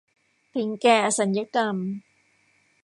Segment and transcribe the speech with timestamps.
[0.53, 1.75] ถึงแก่อสัญกรรม